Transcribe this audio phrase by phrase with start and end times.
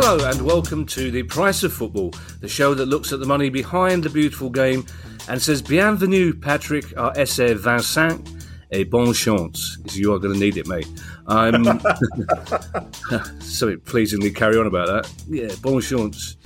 [0.00, 3.50] Hello and welcome to The Price of Football, the show that looks at the money
[3.50, 4.86] behind the beautiful game
[5.28, 6.84] and says Bienvenue, Patrick,
[7.16, 9.76] essai Vincent, et bonne chance.
[9.90, 10.86] You are going to need it, mate.
[11.26, 11.64] I'm.
[13.40, 15.12] Something pleasingly carry on about that.
[15.26, 16.36] Yeah, bon chance.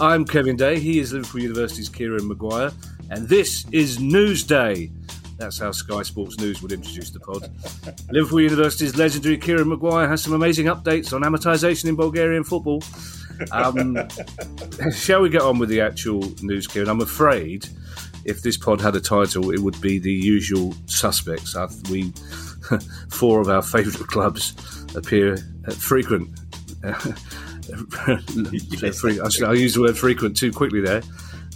[0.00, 0.78] I'm Kevin Day.
[0.78, 2.72] He is Liverpool University's Kieran Maguire.
[3.10, 4.90] And this is Newsday.
[5.42, 7.50] That's how Sky Sports News would introduce the pod.
[8.12, 12.80] Liverpool University's legendary Kieran Maguire has some amazing updates on amortisation in Bulgarian football.
[13.50, 13.98] Um,
[14.94, 16.88] shall we get on with the actual news, Kieran?
[16.88, 17.66] I'm afraid
[18.24, 21.56] if this pod had a title, it would be the usual suspects.
[21.90, 22.12] We,
[23.10, 24.54] four of our favourite clubs,
[24.94, 26.38] appear at frequent.
[26.84, 29.04] yes.
[29.42, 31.02] I used the word frequent too quickly there.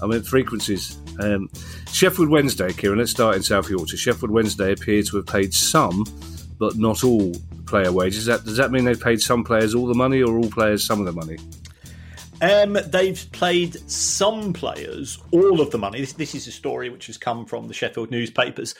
[0.02, 0.98] I meant frequencies.
[1.20, 1.48] Um,
[1.92, 3.96] Sheffield Wednesday, Kieran, let's start in South Yorkshire.
[3.96, 6.04] Sheffield Wednesday appear to have paid some,
[6.58, 7.32] but not all
[7.66, 8.26] player wages.
[8.26, 11.00] That, does that mean they've paid some players all the money or all players some
[11.00, 11.38] of the money?
[12.42, 16.00] Um, they've played some players all of the money.
[16.00, 18.74] This, this, is a story which has come from the Sheffield newspapers.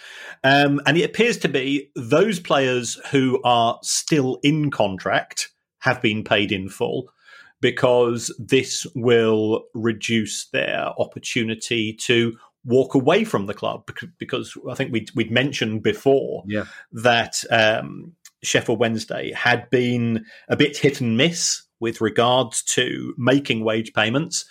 [0.44, 6.22] Um, and it appears to be those players who are still in contract have been
[6.22, 7.08] paid in full
[7.66, 14.92] because this will reduce their opportunity to walk away from the club because I think
[14.92, 16.66] we'd, we'd mentioned before yeah.
[16.92, 18.12] that um,
[18.44, 24.44] Sheffield Wednesday had been a bit hit and miss with regards to making wage payments.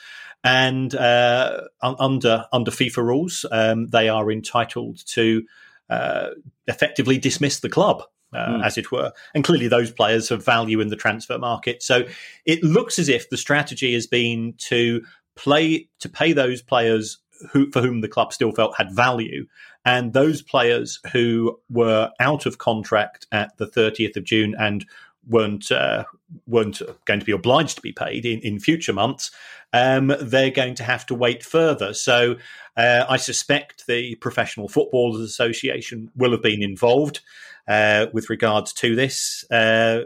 [0.44, 5.45] And uh, under under FIFA rules, um, they are entitled to
[5.89, 6.31] uh,
[6.68, 8.03] effectively dismiss the club
[8.35, 8.66] uh, mm.
[8.66, 9.12] as it were.
[9.34, 11.81] And clearly, those players have value in the transfer market.
[11.81, 12.03] So
[12.46, 15.01] it looks as if the strategy has been to
[15.35, 17.19] play to pay those players
[17.51, 19.45] who, for whom the club still felt had value,
[19.84, 24.85] and those players who were out of contract at the 30th of June and
[25.28, 26.03] weren't uh,
[26.47, 29.31] weren't going to be obliged to be paid in, in future months,
[29.74, 31.94] um, they're going to have to wait further.
[31.94, 32.35] So
[32.78, 37.22] uh, I suspect the Professional Footballers Association will have been involved
[37.67, 39.45] uh, with regards to this.
[39.51, 40.01] Uh,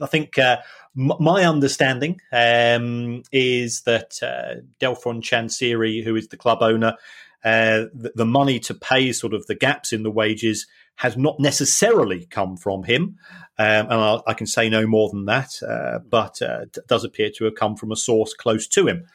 [0.00, 0.58] I think uh,
[0.98, 6.96] m- my understanding um, is that uh, Dejphon Chansiri, who is the club owner,
[7.44, 10.66] uh, the, the, money to pay sort of the gaps in the wages
[10.96, 13.16] has not necessarily come from him.
[13.58, 17.30] Um, and I'll, i can say no more than that, uh, but uh, does appear
[17.36, 19.06] to have come from a source close to him.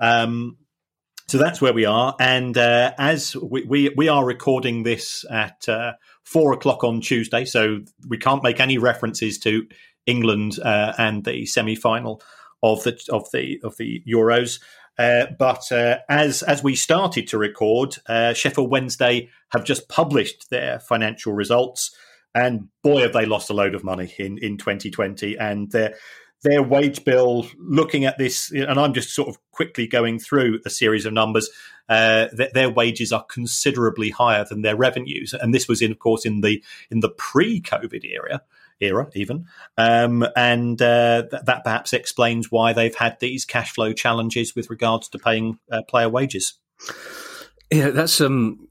[0.00, 0.56] Um,
[1.28, 2.16] so that's where we are.
[2.18, 5.92] And uh, as we, we, we, are recording this at uh,
[6.28, 9.66] four o'clock on Tuesday, so we can't make any references to
[10.04, 12.20] England uh, and the semi final
[12.62, 14.60] of the of the of the Euros.
[14.98, 20.50] Uh, but uh, as as we started to record, uh, Sheffield Wednesday have just published
[20.50, 21.94] their financial results,
[22.34, 25.38] and boy, have they lost a load of money in in 2020.
[25.38, 25.74] And
[26.42, 30.70] their wage bill, looking at this, and I'm just sort of quickly going through a
[30.70, 31.50] series of numbers,
[31.88, 35.98] uh, th- their wages are considerably higher than their revenues, and this was, in, of
[35.98, 38.42] course, in the in the pre-COVID era.
[38.80, 39.46] Era even,
[39.76, 44.70] um, and uh, th- that perhaps explains why they've had these cash flow challenges with
[44.70, 46.54] regards to paying uh, player wages.
[47.72, 48.68] Yeah, that's um,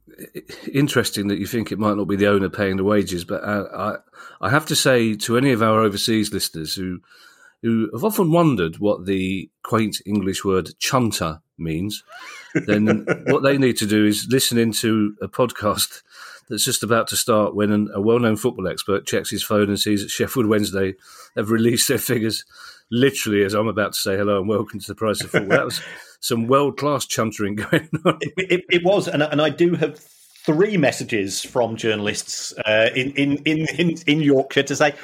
[0.74, 4.00] interesting that you think it might not be the owner paying the wages, but uh,
[4.42, 7.02] I, I have to say to any of our overseas listeners who
[7.62, 12.04] who have often wondered what the quaint English word chunter means,
[12.54, 16.02] then what they need to do is listen into a podcast
[16.50, 19.70] that's just about to start when an, a well known football expert checks his phone
[19.70, 20.96] and sees that Sheffield Wednesday
[21.36, 22.46] have released their figures
[22.92, 25.58] literally as I'm about to say hello and welcome to the price of football.
[25.58, 25.82] that was
[26.20, 28.18] some world class chuntering going on.
[28.22, 30.00] It, it, it was, and, and I do have
[30.48, 34.96] three messages from journalists uh, in, in, in, in, Yorkshire to say,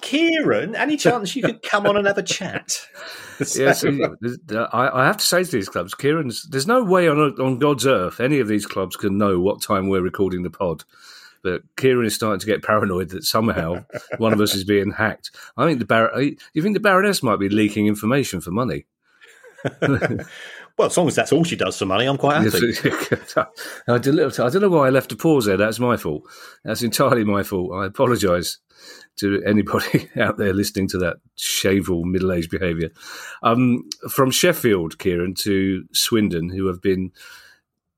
[0.00, 2.70] Kieran, any chance you could come on and have a chat?
[3.42, 3.84] so, yes,
[4.72, 7.88] I, I, have to say to these clubs, Kieran's, there's no way on, on God's
[7.88, 10.84] earth any of these clubs can know what time we're recording the pod.
[11.42, 13.84] But Kieran is starting to get paranoid that somehow
[14.18, 15.32] one of us is being hacked.
[15.56, 18.86] I think the Bar- you think the Baroness might be leaking information for money?
[20.76, 22.72] Well, as long as that's all she does for money, I'm quite happy.
[23.86, 25.56] I, don't know why I left a pause there.
[25.56, 26.24] That's my fault.
[26.64, 27.72] That's entirely my fault.
[27.72, 28.58] I apologise
[29.16, 32.90] to anybody out there listening to that shavel middle-aged behaviour.
[33.44, 37.12] Um, from Sheffield, Kieran, to Swindon, who have been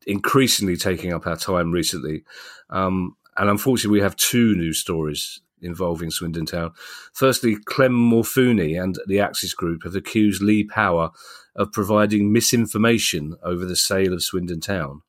[0.06, 2.24] increasingly taking up our time recently.
[2.68, 6.72] Um, and unfortunately, we have two news stories involving Swindon Town.
[7.12, 11.10] Firstly, Clem Morfuni and the Axis Group have accused Lee Power
[11.54, 15.02] of providing misinformation over the sale of Swindon Town.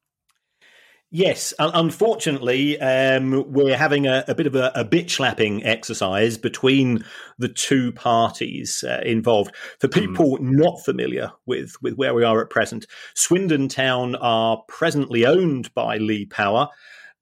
[1.10, 7.06] Yes, unfortunately, um, we're having a, a, bit of a, a bitch slapping exercise between
[7.38, 9.56] the two parties uh, involved.
[9.80, 9.94] For hmm.
[9.94, 10.42] people mm.
[10.42, 15.96] not familiar with, with where we are at present, Swindon Town are presently owned by
[15.96, 16.68] Lee Power.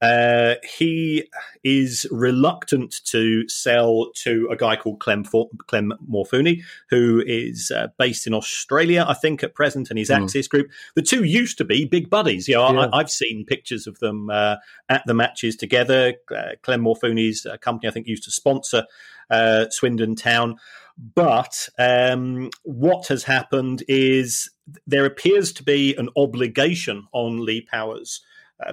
[0.02, 1.30] Uh, he
[1.64, 7.88] is reluctant to sell to a guy called Clem, For- Clem Morfuni, who is uh,
[7.98, 10.22] based in Australia, I think, at present, and his mm.
[10.22, 10.70] Axis group.
[10.96, 12.48] The two used to be big buddies.
[12.48, 12.90] You know, yeah.
[12.92, 14.58] I, have seen pictures of them uh,
[14.90, 16.16] at the matches together.
[16.30, 18.86] Uh, Clem Morfuni's uh, company, I think, used to sponsor
[19.30, 20.58] uh, Swindon Town.
[20.98, 24.50] But um, what has happened is
[24.88, 28.22] there appears to be an obligation on Lee Powers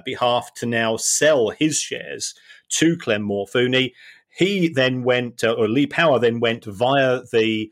[0.05, 2.33] behalf to now sell his shares
[2.69, 3.93] to Clem Morfuni.
[4.35, 7.71] He then went, uh, or Lee Power then went via the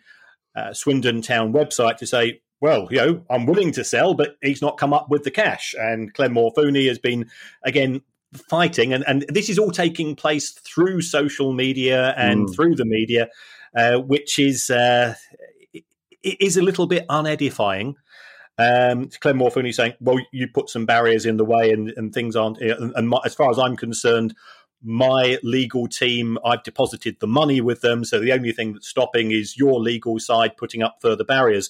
[0.55, 4.61] uh, Swindon Town website to say, well, you know, I'm willing to sell, but he's
[4.61, 5.73] not come up with the cash.
[5.79, 7.29] And Clem Morfuni has been,
[7.63, 8.01] again,
[8.47, 8.93] fighting.
[8.93, 12.55] And, and this is all taking place through social media and mm.
[12.55, 13.29] through the media,
[13.75, 15.15] uh, which is, uh,
[16.21, 17.95] is a little bit unedifying.
[18.57, 22.35] Um, Clem Morfuni saying, "Well, you put some barriers in the way, and, and things
[22.35, 24.35] aren't." And, and my, as far as I'm concerned,
[24.83, 29.31] my legal team, I've deposited the money with them, so the only thing that's stopping
[29.31, 31.69] is your legal side putting up further barriers.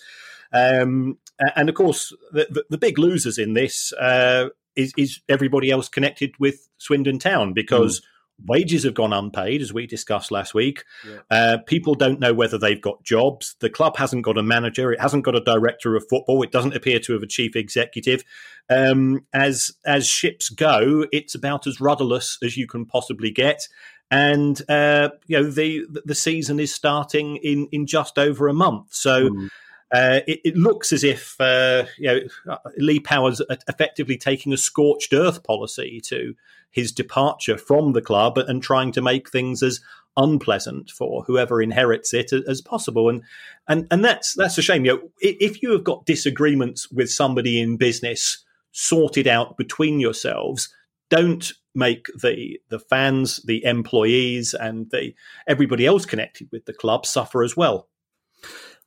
[0.53, 1.17] Um,
[1.55, 5.87] and of course, the, the, the, big losers in this uh, is, is, everybody else
[5.87, 8.01] connected with Swindon Town because.
[8.01, 8.03] Mm
[8.45, 10.83] Wages have gone unpaid, as we discussed last week.
[11.07, 11.19] Yeah.
[11.29, 13.55] Uh, people don't know whether they've got jobs.
[13.59, 14.91] The club hasn't got a manager.
[14.91, 16.41] It hasn't got a director of football.
[16.43, 18.23] It doesn't appear to have a chief executive.
[18.69, 23.67] Um, as as ships go, it's about as rudderless as you can possibly get.
[24.09, 28.93] And uh, you know the the season is starting in in just over a month.
[28.93, 29.29] So.
[29.29, 29.49] Mm.
[29.93, 35.11] Uh, it, it, looks as if uh, you know Lee Powers effectively taking a scorched
[35.11, 36.33] earth policy to
[36.71, 39.81] his departure from the club and trying to make things as
[40.17, 43.09] unpleasant for whoever inherits it as possible.
[43.09, 43.23] And
[43.67, 44.85] and and that's that's a shame.
[44.85, 50.73] You know, if you have got disagreements with somebody in business, sorted out between yourselves.
[51.09, 55.13] Don't make the the fans, the employees, and the
[55.47, 57.87] everybody else connected with the club suffer as well.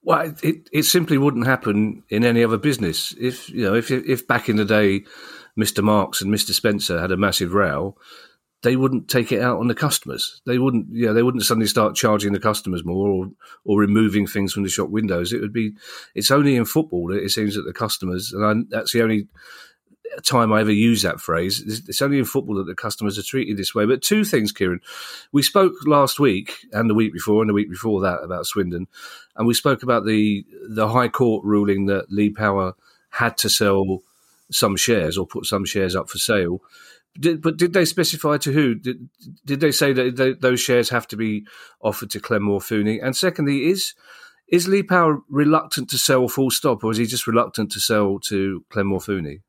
[0.02, 3.14] Well, it, it simply wouldn't happen in any other business.
[3.18, 5.04] If you know, if if back in the day,
[5.58, 5.82] Mr.
[5.82, 6.50] Marks and Mr.
[6.50, 7.96] Spencer had a massive row,
[8.64, 10.40] they wouldn't take it out on the customers.
[10.46, 13.30] They wouldn't, yeah, they wouldn't suddenly start charging the customers more or
[13.64, 15.32] or removing things from the shop windows.
[15.32, 15.74] It would be.
[16.14, 19.28] It's only in football that it seems that the customers, and I, that's the only
[20.22, 21.84] time I ever use that phrase.
[21.88, 23.84] It's only in football that the customers are treated this way.
[23.84, 24.80] But two things, Kieran.
[25.30, 28.88] We spoke last week and the week before and the week before that about Swindon,
[29.36, 32.74] and we spoke about the the High Court ruling that Lee Power
[33.10, 34.02] had to sell
[34.50, 36.60] some shares or put some shares up for sale.
[37.18, 38.74] Did, but did they specify to who?
[38.74, 39.08] Did,
[39.44, 41.46] did they say that they, those shares have to be
[41.80, 42.98] offered to Clem Morfuni?
[43.02, 43.94] And secondly, is
[44.48, 48.18] is Lee Power reluctant to sell full stop, or is he just reluctant to sell
[48.26, 49.42] to Clem Morfuni?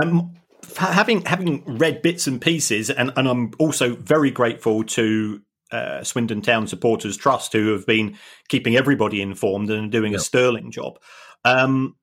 [0.00, 0.34] Um,
[0.76, 6.40] having having read bits and pieces, and, and I'm also very grateful to uh, Swindon
[6.40, 8.16] Town Supporters Trust, who have been
[8.48, 10.20] keeping everybody informed and doing yep.
[10.20, 10.98] a sterling job.
[11.44, 11.96] Um,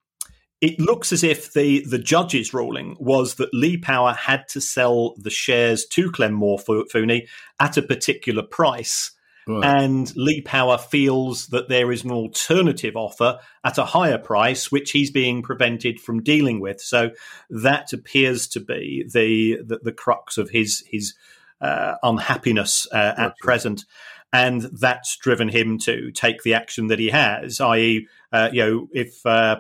[0.64, 5.14] it looks as if the the judge's ruling was that Lee Power had to sell
[5.18, 7.28] the shares to Clem Morfuni
[7.60, 9.12] at a particular price
[9.46, 9.82] Right.
[9.82, 14.92] And Lee Power feels that there is an alternative offer at a higher price, which
[14.92, 16.80] he's being prevented from dealing with.
[16.80, 17.12] So
[17.50, 21.14] that appears to be the the, the crux of his his
[21.60, 23.86] uh, unhappiness uh, at present,
[24.32, 27.60] and that's driven him to take the action that he has.
[27.60, 29.60] I.e., uh, you know, if uh,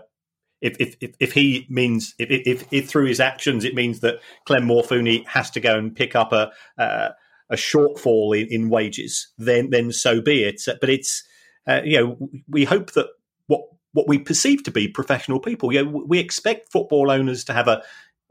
[0.63, 4.65] if, if, if, he means if, if, if, through his actions it means that Clem
[4.65, 7.09] Morfuni has to go and pick up a uh,
[7.49, 10.61] a shortfall in, in wages, then then so be it.
[10.79, 11.23] But it's
[11.67, 13.07] uh, you know we hope that
[13.47, 13.61] what
[13.93, 17.67] what we perceive to be professional people, you know, we expect football owners to have
[17.67, 17.83] a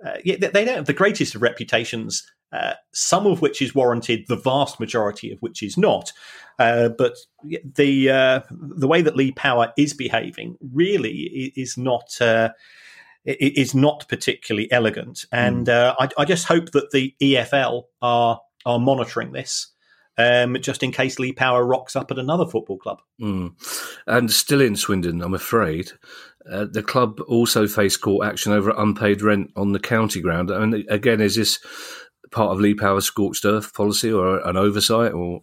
[0.04, 2.26] uh, they don't have the greatest of reputations.
[2.52, 6.12] Uh, some of which is warranted, the vast majority of which is not.
[6.58, 7.16] Uh, but
[7.64, 12.50] the uh, the way that Lee Power is behaving really is not uh,
[13.24, 15.24] is not particularly elegant.
[15.32, 15.72] And mm.
[15.72, 19.68] uh, I, I, just hope that the EFL are are monitoring this.
[20.18, 23.00] Um, just in case Lee Power rocks up at another football club.
[23.18, 23.54] Mm.
[24.06, 25.92] And still in Swindon, I'm afraid,
[26.50, 30.50] uh, the club also faced court action over unpaid rent on the county ground.
[30.50, 31.58] And again, is this
[32.32, 35.12] part of Lee Power's scorched earth policy or an oversight?
[35.12, 35.42] Or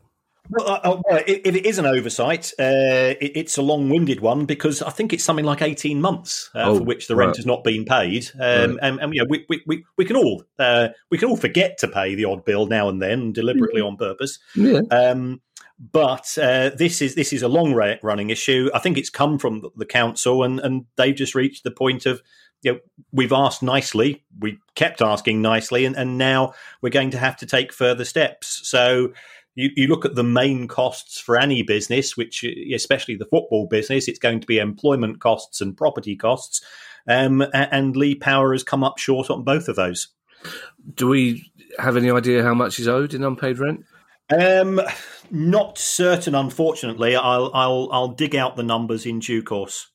[0.50, 4.82] well, uh, uh well, if it is an oversight, uh, it's a long-winded one because
[4.82, 7.38] I think it's something like eighteen months uh, oh, for which the rent right.
[7.38, 8.80] has not been paid, um, right.
[8.82, 11.78] and, and you know, we, we, we, we can all uh, we can all forget
[11.80, 14.40] to pay the odd bill now and then, deliberately on purpose.
[14.56, 14.82] Yeah.
[14.92, 15.42] Um,
[15.80, 18.70] but uh, this is this is a long running issue.
[18.74, 22.22] I think it's come from the council, and and they've just reached the point of
[22.62, 22.80] you know,
[23.12, 27.46] we've asked nicely, we kept asking nicely, and, and now we're going to have to
[27.46, 28.62] take further steps.
[28.68, 29.14] So
[29.56, 34.08] you, you look at the main costs for any business, which especially the football business,
[34.08, 36.62] it's going to be employment costs and property costs.
[37.08, 40.10] Um, and Lee Power has come up short on both of those.
[40.96, 43.86] Do we have any idea how much is owed in unpaid rent?
[44.30, 44.80] Um,
[45.32, 47.16] not certain, unfortunately.
[47.16, 49.90] I'll I'll I'll dig out the numbers in due course.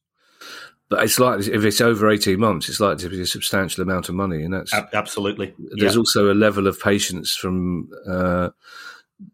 [0.94, 4.08] But it's like if it's over eighteen months, it's likely to be a substantial amount
[4.08, 5.52] of money, and that's absolutely.
[5.58, 5.98] There's yeah.
[5.98, 8.50] also a level of patience from uh,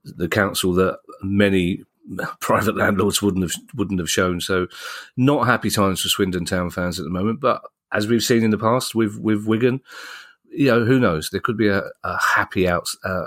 [0.05, 1.83] the council that many
[2.41, 4.41] private landlords wouldn't have wouldn't have shown.
[4.41, 4.69] So,
[5.19, 7.43] not happy times for Swindon Town fans at the moment.
[7.43, 7.61] But
[7.93, 9.83] as we've seen in the past with with Wigan,
[10.51, 11.29] you know who knows?
[11.29, 13.27] There could be a, a happy out uh,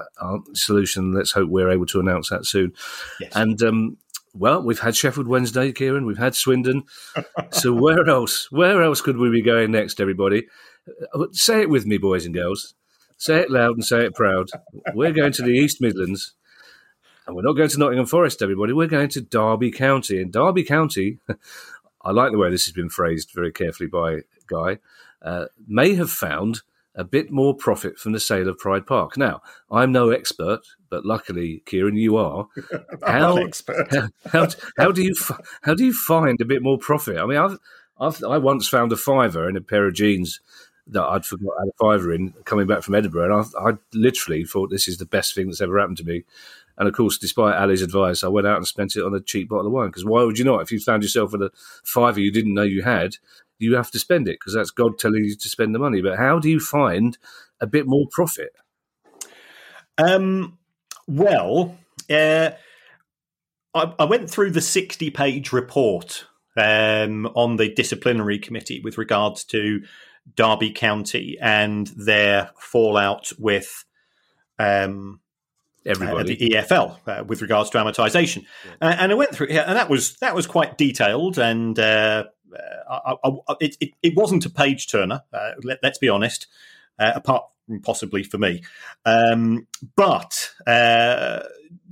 [0.53, 1.13] solution.
[1.13, 2.73] Let's hope we're able to announce that soon.
[3.19, 3.31] Yes.
[3.35, 3.97] And um,
[4.33, 6.05] well, we've had Sheffield Wednesday, Kieran.
[6.05, 6.83] We've had Swindon.
[7.51, 8.51] so where else?
[8.51, 9.99] Where else could we be going next?
[10.01, 10.47] Everybody,
[11.13, 12.73] uh, say it with me, boys and girls.
[13.17, 14.49] Say it loud and say it proud.
[14.93, 16.33] We're going to the East Midlands
[17.25, 18.73] and we're not going to Nottingham Forest, everybody.
[18.73, 20.21] We're going to Derby County.
[20.21, 21.19] And Derby County,
[22.01, 24.79] I like the way this has been phrased very carefully by Guy,
[25.21, 26.61] uh, may have found
[26.95, 29.17] a bit more profit from the sale of Pride Park.
[29.17, 32.47] Now, I'm no expert, but luckily, Kieran, you are.
[33.05, 33.87] How, expert.
[33.91, 34.47] how, how,
[34.77, 35.15] how, do you
[35.63, 37.17] how do you find a bit more profit?
[37.17, 37.57] I mean, I've,
[37.99, 40.39] I've I once found a fiver in a pair of jeans
[40.87, 44.43] that I'd forgot had a fiver in coming back from Edinburgh, and I, I literally
[44.43, 46.23] thought this is the best thing that's ever happened to me.
[46.77, 49.49] And of course, despite Ali's advice, I went out and spent it on a cheap
[49.49, 49.89] bottle of wine.
[49.89, 50.61] Because why would you not?
[50.61, 51.51] If you found yourself with a
[51.83, 53.17] fiver you didn't know you had,
[53.63, 56.01] you have to spend it because that's God telling you to spend the money.
[56.01, 57.17] But how do you find
[57.61, 58.51] a bit more profit?
[59.97, 60.57] Um,
[61.07, 61.77] well,
[62.09, 62.51] uh,
[63.73, 66.25] I, I, went through the 60 page report
[66.57, 69.81] um, on the disciplinary committee with regards to
[70.35, 73.85] Derby County and their fallout with
[74.59, 75.19] um,
[75.85, 78.89] everybody uh, the EFL uh, with regards to amortization, yeah.
[78.89, 82.25] uh, and I went through and that was that was quite detailed, and uh,
[82.89, 85.23] I, I, it, it, wasn't a page turner.
[85.31, 86.47] Uh, let, us be honest,
[86.99, 88.63] uh, apart from possibly for me,
[89.05, 90.53] um, but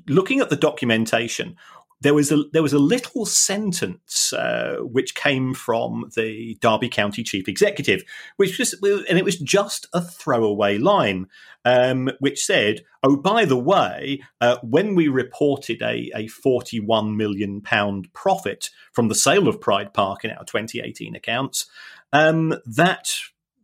[0.07, 1.55] looking at the documentation,
[2.01, 7.23] there was a there was a little sentence uh, which came from the Derby County
[7.23, 8.03] chief executive,
[8.37, 11.27] which was and it was just a throwaway line,
[11.63, 17.15] um, which said, "Oh, by the way, uh, when we reported a a forty one
[17.15, 21.67] million pound profit from the sale of Pride Park in our twenty eighteen accounts,
[22.11, 23.13] um, that."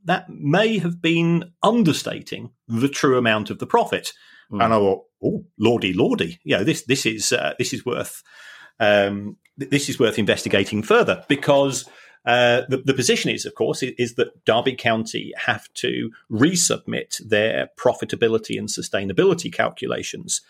[0.05, 4.13] That may have been understating the true amount of the profit.
[4.51, 4.63] Mm.
[4.63, 8.23] And I thought, oh, lordy, lordy, you know, this this is uh, this is worth
[8.79, 11.87] um, this is worth investigating further because.
[12.25, 17.25] Uh, the, the, position is, of course, is, is, that Derby County have to resubmit
[17.25, 20.41] their profitability and sustainability calculations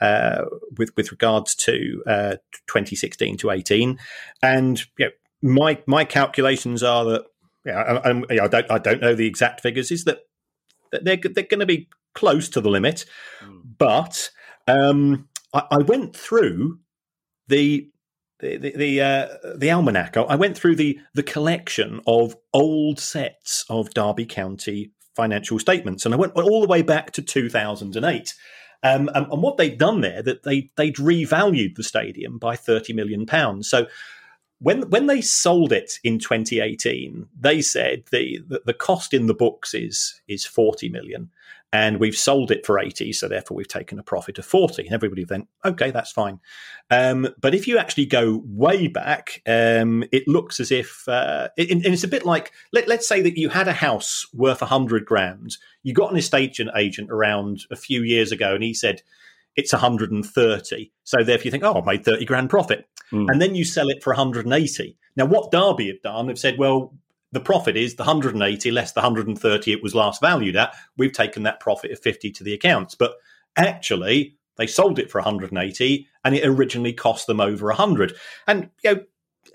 [0.00, 0.44] uh,
[0.78, 2.36] with with regards to uh,
[2.68, 3.98] 2016 to 18,
[4.42, 5.10] and you know,
[5.42, 7.24] my my calculations are that
[7.66, 9.90] yeah, I, I, I, don't I don't know the exact figures.
[9.90, 10.20] Is that
[10.92, 13.04] they're they're going to be close to the limit,
[13.44, 13.60] mm.
[13.78, 14.30] but
[14.66, 16.80] um, I, I, went through
[17.46, 17.88] the
[18.40, 20.16] the the the, uh, the almanac.
[20.16, 26.14] I went through the the collection of old sets of Derby County financial statements, and
[26.14, 28.34] I went all the way back to 2008.
[28.82, 32.92] Um, and, and, what they'd done there, that they they'd revalued the stadium by 30
[32.92, 33.68] million pounds.
[33.68, 33.86] So
[34.58, 39.34] when when they sold it in 2018, they said the, the, the cost in the
[39.34, 41.30] books is is 40 million,
[41.76, 44.86] and we've sold it for 80, so therefore we've taken a profit of 40.
[44.86, 46.40] And everybody then, okay, that's fine.
[46.90, 51.70] Um, but if you actually go way back, um, it looks as if, uh, it,
[51.70, 55.04] and it's a bit like, let, us say that you had a house worth 100
[55.04, 55.58] grand.
[55.82, 59.02] You got an estate agent around a few years ago, and he said,
[59.54, 60.92] it's 130.
[61.04, 62.88] So therefore you think, oh, I made 30 grand profit.
[63.12, 63.30] Mm.
[63.30, 64.96] And then you sell it for 180.
[65.14, 66.94] Now, what Derby have done, they've said, well,
[67.36, 70.74] the profit is the 180 less the 130 it was last valued at.
[70.96, 72.94] We've taken that profit of 50 to the accounts.
[72.94, 73.12] But
[73.56, 78.14] actually, they sold it for 180 and it originally cost them over 100.
[78.46, 79.04] And, you know,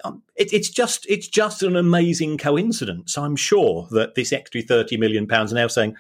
[0.03, 3.17] um, it, it's just it's just an amazing coincidence.
[3.17, 5.95] I'm sure that this extra 30 million pounds now saying,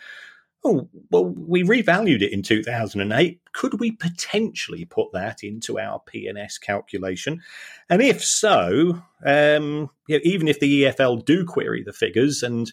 [0.63, 3.41] oh, well, we revalued it in 2008.
[3.53, 7.41] Could we potentially put that into our P&S calculation?
[7.89, 12.71] And if so, um, you know, even if the EFL do query the figures and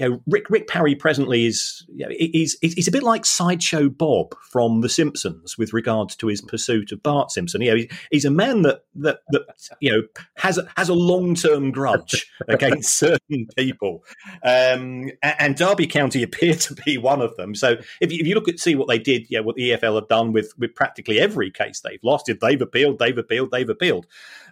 [0.00, 3.90] you know, Rick Rick Parry presently is you know, he's he's a bit like sideshow
[3.90, 7.60] Bob from The Simpsons with regards to his pursuit of Bart Simpson.
[7.60, 9.42] You know, he's a man that that that
[9.80, 10.02] you know
[10.36, 14.02] has a, has a long term grudge against certain people,
[14.42, 17.54] um, and Derby County appear to be one of them.
[17.54, 19.56] So if you, if you look at see what they did, yeah, you know, what
[19.56, 23.18] the EFL have done with with practically every case they've lost, if they've appealed, they've
[23.18, 24.06] appealed, they've appealed.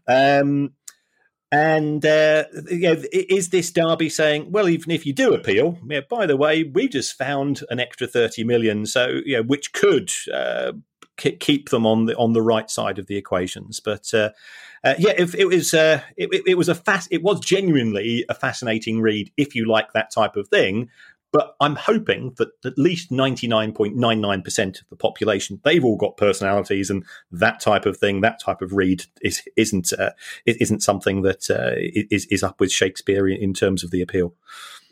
[0.07, 0.75] Um,
[1.51, 5.79] and uh, you know, is this Derby saying, well, even if you do appeal,
[6.09, 10.13] by the way, we just found an extra thirty million, so you know, which could
[10.33, 10.73] uh,
[11.17, 13.81] keep them on the on the right side of the equations.
[13.81, 14.31] But uh,
[14.85, 19.01] uh, yeah, if it was uh, it, it, was a it was genuinely a fascinating
[19.01, 20.91] read if you like that type of thing.
[21.31, 27.05] But I'm hoping that at least 99.99% of the population, they've all got personalities, and
[27.31, 30.13] that type of thing, that type of read, is, isn't uh,
[30.47, 31.75] isn't something that uh,
[32.11, 34.35] is is up with Shakespeare in terms of the appeal.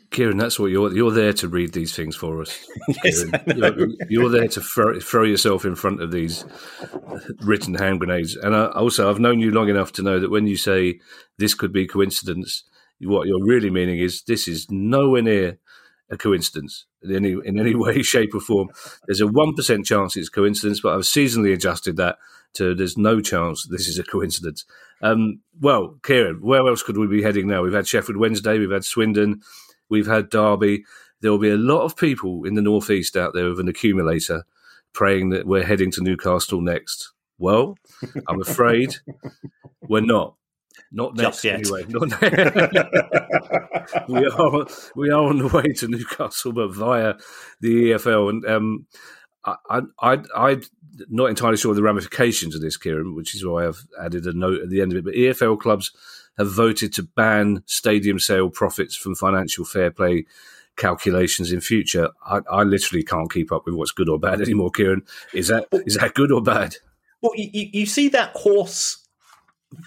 [0.09, 2.65] Kieran, that's what you're you're there to read these things for us.
[3.03, 3.25] yes,
[3.55, 6.45] you're, you're, there to throw, throw, yourself in front of these
[7.41, 8.35] written hand grenades.
[8.35, 11.01] And I, also, I've known you long enough to know that when you say
[11.37, 12.63] this could be coincidence,
[13.01, 15.59] what you're really meaning is this is nowhere near
[16.09, 18.69] a coincidence in any in any way, shape, or form.
[19.05, 22.17] There's a one percent chance it's coincidence, but I've seasonally adjusted that
[22.53, 24.65] to there's no chance this is a coincidence.
[25.01, 27.63] Um, well, Kieran, where else could we be heading now?
[27.63, 29.41] We've had Sheffield Wednesday, we've had Swindon,
[29.89, 30.85] we've had Derby.
[31.21, 34.45] There will be a lot of people in the northeast out there with an accumulator
[34.93, 37.11] praying that we're heading to Newcastle next.
[37.39, 37.77] Well,
[38.27, 38.95] I'm afraid
[39.81, 40.35] we're not.
[40.91, 41.59] Not next, yet.
[41.59, 41.85] anyway.
[41.87, 42.21] Not
[44.09, 47.15] we are we are on the way to Newcastle, but via
[47.61, 48.29] the EFL.
[48.29, 48.87] And um,
[49.45, 50.61] I, I, I'm
[51.09, 54.33] not entirely sure of the ramifications of this, Kieran, which is why I've added a
[54.33, 55.05] note at the end of it.
[55.05, 55.91] But EFL clubs
[56.37, 60.25] have voted to ban stadium sale profits from financial fair play
[60.75, 62.09] calculations in future.
[62.25, 65.03] I, I literally can't keep up with what's good or bad anymore, Kieran.
[65.33, 66.75] Is that is that good or bad?
[67.21, 69.06] Well, you, you see that horse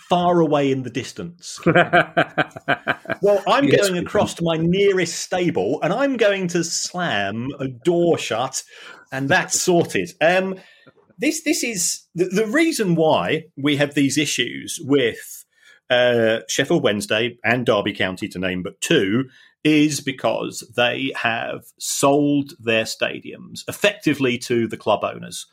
[0.09, 1.59] far away in the distance.
[1.67, 7.69] well, I'm yes, going across to my nearest stable and I'm going to slam a
[7.69, 8.63] door shut,
[9.13, 10.13] and that's sorted.
[10.21, 10.57] Um,
[11.19, 15.45] this this is the, the, reason why we have these issues with
[15.91, 19.25] uh, Sheffield Wednesday and Derby County, to name but two,
[19.65, 25.47] is because they have sold their stadiums effectively to the club owners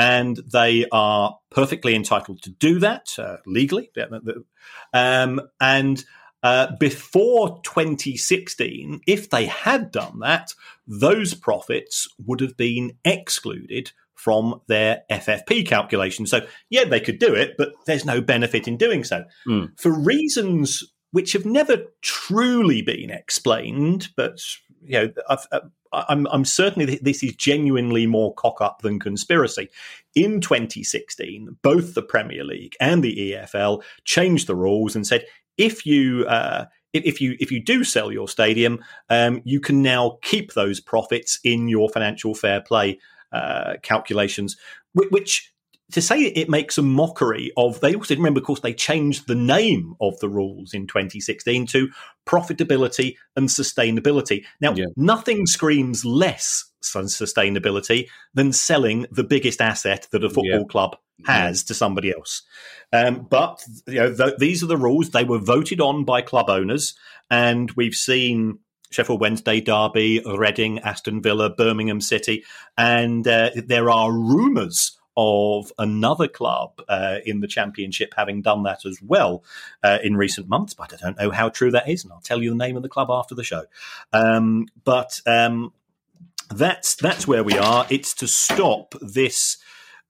[0.00, 3.90] and they are perfectly entitled to do that uh, legally.
[4.94, 6.02] Um, and
[6.42, 10.54] uh, before 2016, if they had done that,
[10.86, 16.26] those profits would have been excluded from their FFP calculation.
[16.26, 19.24] So, yeah, they could do it, but there's no benefit in doing so.
[19.46, 19.78] Mm.
[19.78, 24.40] For reasons which have never truly been explained, but
[24.82, 25.60] you know, I've, uh,
[25.92, 29.68] I'm, I'm certainly this is genuinely more cock up than conspiracy.
[30.14, 35.24] In 2016, both the Premier League and the EFL changed the rules and said
[35.58, 40.18] if you uh, if you if you do sell your stadium, um, you can now
[40.22, 42.98] keep those profits in your financial fair play
[43.32, 44.56] uh, calculations,
[44.94, 45.49] which
[45.92, 49.34] to say it makes a mockery of they also remember of course they changed the
[49.34, 51.88] name of the rules in 2016 to
[52.26, 54.86] profitability and sustainability now yeah.
[54.96, 60.64] nothing screams less sustainability than selling the biggest asset that a football yeah.
[60.68, 61.66] club has yeah.
[61.68, 62.42] to somebody else
[62.92, 66.48] um, but you know th- these are the rules they were voted on by club
[66.48, 66.94] owners
[67.30, 68.58] and we've seen
[68.90, 72.44] Sheffield Wednesday, Derby, Reading, Aston Villa, Birmingham City,
[72.76, 78.84] and uh, there are rumours of another club uh, in the championship having done that
[78.86, 79.44] as well
[79.82, 80.74] uh, in recent months.
[80.74, 82.82] But I don't know how true that is, and I'll tell you the name of
[82.82, 83.64] the club after the show.
[84.12, 85.72] Um, but um,
[86.50, 87.86] that's that's where we are.
[87.90, 89.58] It's to stop this.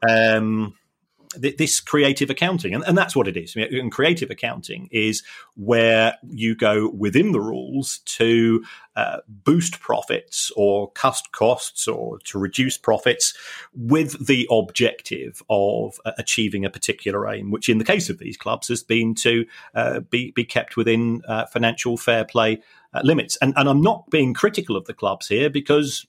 [0.08, 0.74] Um,
[1.40, 3.56] th- this creative accounting, and, and that's what it is.
[3.56, 5.22] And creative accounting is
[5.56, 8.64] where you go within the rules to
[8.96, 13.34] uh, boost profits or cut costs or to reduce profits
[13.74, 18.36] with the objective of uh, achieving a particular aim, which in the case of these
[18.36, 22.60] clubs has been to uh, be, be kept within uh, financial fair play
[22.92, 23.36] uh, limits.
[23.40, 26.06] And, and I'm not being critical of the clubs here because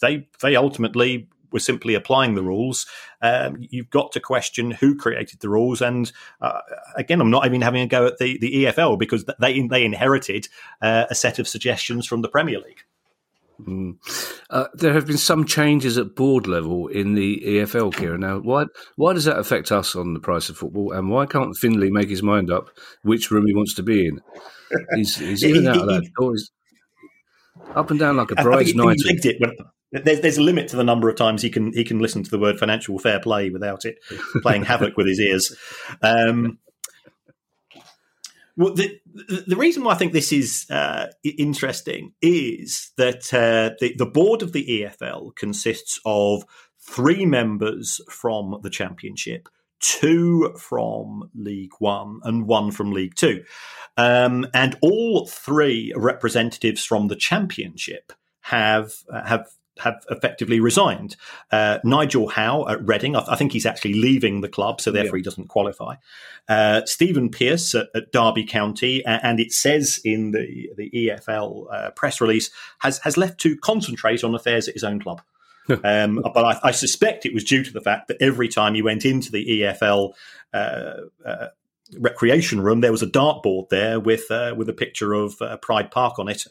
[0.00, 2.86] they they ultimately were simply applying the rules.
[3.22, 5.80] Um, you've got to question who created the rules.
[5.80, 6.10] And
[6.40, 6.60] uh,
[6.96, 10.48] again, I'm not even having a go at the, the EFL because they they inherited
[10.82, 12.82] uh, a set of suggestions from the Premier League.
[13.66, 13.96] Mm.
[14.48, 18.18] Uh, there have been some changes at board level in the EFL, Kira.
[18.18, 21.56] Now, why why does that affect us on the price of football, and why can't
[21.56, 22.70] Finlay make his mind up
[23.02, 24.20] which room he wants to be in?
[24.94, 26.02] He's, he's in and out of that.
[26.18, 26.50] He's
[27.74, 28.98] up and down like a bride's night.
[29.92, 32.30] There's, there's a limit to the number of times he can he can listen to
[32.30, 33.98] the word financial fair play without it
[34.42, 35.56] playing havoc with his ears.
[36.02, 36.58] Um,
[38.56, 39.00] well, the,
[39.46, 44.42] the reason why I think this is uh, interesting is that uh, the, the board
[44.42, 46.44] of the EFL consists of
[46.78, 49.48] three members from the championship,
[49.78, 53.44] two from League One, and one from League Two.
[53.96, 59.46] Um, and all three representatives from the championship have uh, have
[59.80, 61.16] have effectively resigned.
[61.50, 64.90] Uh, Nigel Howe at Reading, I, th- I, think he's actually leaving the club, so
[64.90, 65.20] therefore yeah.
[65.20, 65.96] he doesn't qualify.
[66.48, 71.90] Uh, Stephen Pearce at, at, Derby County, and it says in the the EFL uh,
[71.90, 75.22] press release has has left to concentrate on affairs at his own club.
[75.84, 78.82] um, but I, I, suspect it was due to the fact that every time he
[78.82, 80.14] went into the EFL
[80.52, 81.46] uh, uh,
[81.98, 85.90] recreation room, there was a dartboard there with uh, with a picture of uh, Pride
[85.90, 86.46] Park on it,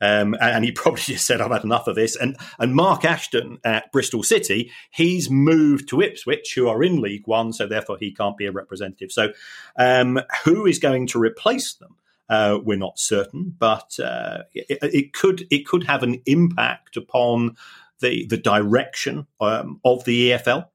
[0.00, 3.58] um, and he probably just said, "I've had enough of this." And and Mark Ashton
[3.64, 8.12] at Bristol City, he's moved to Ipswich, who are in League One, so therefore he
[8.12, 9.12] can't be a representative.
[9.12, 9.32] So,
[9.78, 11.96] um, who is going to replace them?
[12.28, 17.56] Uh, we're not certain, but uh, it, it, could it could have an impact upon
[18.00, 20.68] the the direction um, of the EFL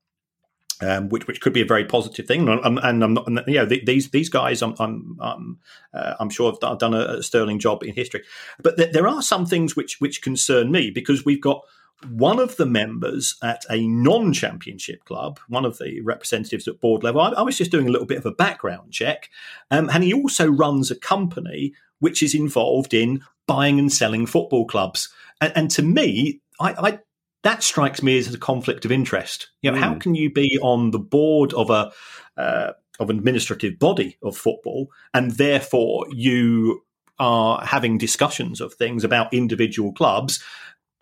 [0.81, 2.47] um, which which could be a very positive thing.
[2.47, 5.59] And, and I'm not, and, you know, these these guys, I'm I'm I'm,
[5.93, 8.23] uh, I'm sure have done a, sterling job in history.
[8.61, 11.61] But th- there are some things which which concern me because we've got
[12.09, 17.19] one of the members at a non-championship club, one of the representatives at board level.
[17.19, 19.29] I, I was just doing a little bit of a background check,
[19.69, 24.65] um, and he also runs a company which is involved in buying and selling football
[24.65, 25.09] clubs.
[25.41, 26.99] And, and to me, I, I
[27.43, 29.49] that strikes me as a conflict of interest.
[29.61, 29.81] You know, mm.
[29.81, 29.99] how hmm.
[29.99, 31.91] can you be on the board of a
[32.37, 36.83] uh, of an administrative body of football, and therefore you
[37.17, 40.41] are having discussions of things about individual clubs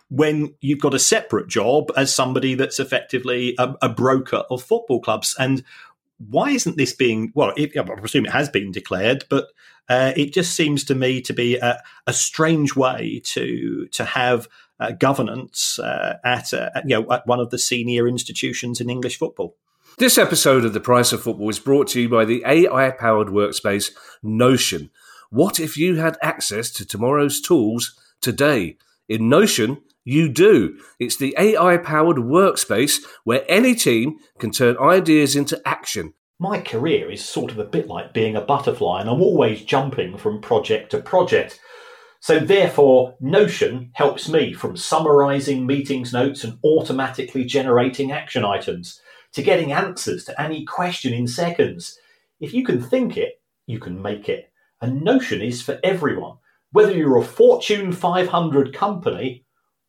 [0.10, 5.02] when you've got a separate job as somebody that's effectively a, a broker of football
[5.02, 5.36] clubs?
[5.38, 5.64] And
[6.18, 7.54] why isn't this being well?
[7.56, 9.48] It, I presume it has been declared, but
[9.90, 14.48] uh, it just seems to me to be a, a strange way to to have
[14.80, 19.18] uh, governance uh, at, uh, you know, at one of the senior institutions in English
[19.18, 19.56] football.
[19.98, 23.30] This episode of The Price of Football is brought to you by the AI powered
[23.30, 24.92] workspace Notion.
[25.32, 28.78] What if you had access to tomorrow's tools today?
[29.10, 30.80] In Notion, you do.
[31.00, 36.14] It's the AI powered workspace where any team can turn ideas into action.
[36.40, 40.18] My career is sort of a bit like being a butterfly, and I'm always jumping
[40.18, 41.60] from project to project.
[42.22, 49.02] So, therefore, Notion helps me from summarizing meetings notes and automatically generating action items
[49.34, 52.00] to getting answers to any question in seconds.
[52.40, 54.52] If you can think it, you can make it.
[54.82, 56.38] And Notion is for everyone,
[56.72, 59.44] whether you're a Fortune 500 company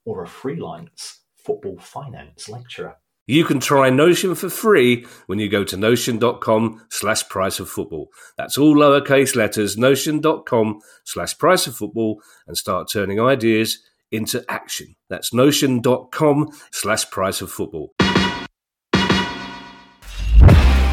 [0.09, 2.97] or a freelance football finance lecturer.
[3.27, 8.09] You can try Notion for free when you go to notion.com slash price of football.
[8.39, 14.97] That's all lowercase letters, notion.com slash price of football, and start turning ideas into action.
[15.11, 17.93] That's notion.com slash price of football.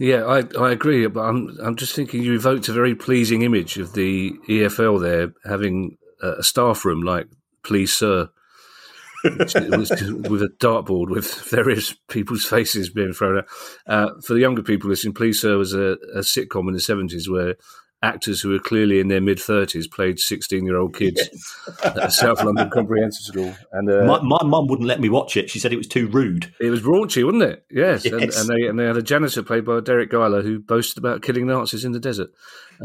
[0.00, 3.76] Yeah, I, I agree, but I'm I'm just thinking you evoked a very pleasing image
[3.76, 7.26] of the EFL there having a staff room like
[7.62, 8.30] "Please, Sir,"
[9.24, 13.46] with a dartboard with various people's faces being thrown out.
[13.86, 17.28] Uh, for the younger people listening, "Please, Sir" was a, a sitcom in the seventies
[17.28, 17.56] where
[18.02, 21.78] actors who were clearly in their mid thirties played sixteen year old kids yes.
[21.84, 23.54] at South London Comprehensive School.
[23.72, 25.50] And uh, my, my mum wouldn't let me watch it.
[25.50, 26.52] She said it was too rude.
[26.60, 27.64] It was raunchy, wasn't it?
[27.70, 28.12] Yes, yes.
[28.12, 31.22] And, and, they and they had a janitor played by Deryck Guyler who boasted about
[31.22, 32.30] killing Nazis in the desert.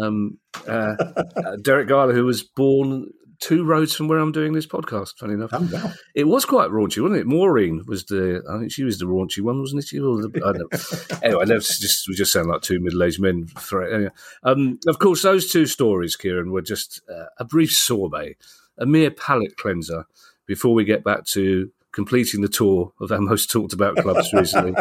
[0.02, 0.96] Um, uh, uh
[1.58, 5.18] Deryck Guyler, who was born two roads from where I'm doing this podcast.
[5.18, 5.92] Funny enough, oh, wow.
[6.14, 7.28] it was quite raunchy, wasn't it?
[7.28, 9.88] Maureen was the, I think she was the raunchy one, wasn't it?
[9.88, 11.20] She was the, I don't know.
[11.24, 13.48] anyway, just we just sound like two middle aged men.
[13.48, 13.84] For.
[13.84, 14.12] Anyway,
[14.44, 18.38] um, of course, those two stories, Kieran, were just uh, a brief sorbet,
[18.78, 20.06] a mere palate cleanser
[20.46, 24.74] before we get back to completing the tour of our most talked about clubs recently.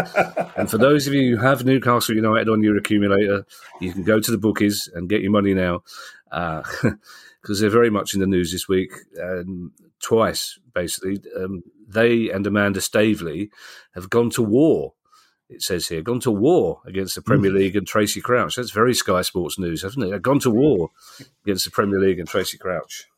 [0.57, 3.47] and for those of you who have Newcastle United on your accumulator,
[3.81, 5.83] you can go to the bookies and get your money now.
[6.31, 6.63] Uh,
[7.45, 8.91] because they're very much in the news this week.
[9.23, 13.51] Um, twice, basically, um, they and Amanda Staveley
[13.95, 14.95] have gone to war.
[15.51, 17.57] It says here, gone to war against the Premier mm.
[17.57, 18.57] League and Tracy Crouch.
[18.57, 20.11] That's very Sky Sports news, hasn't it?
[20.11, 20.89] They've gone to war
[21.45, 23.09] against the Premier League and Tracy Crouch.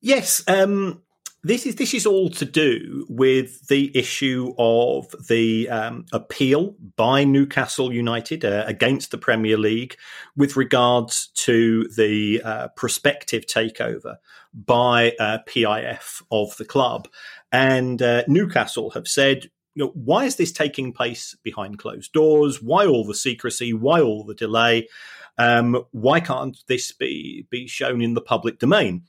[0.00, 1.02] Yes, um,
[1.44, 7.24] this is this is all to do with the issue of the um, appeal by
[7.24, 9.96] Newcastle United uh, against the Premier League
[10.36, 14.16] with regards to the uh, prospective takeover
[14.52, 17.08] by uh, PIF of the club,
[17.52, 19.50] and uh, Newcastle have said.
[19.74, 22.60] You know, why is this taking place behind closed doors?
[22.60, 23.72] Why all the secrecy?
[23.72, 24.88] Why all the delay?
[25.38, 29.04] Um, why can't this be be shown in the public domain?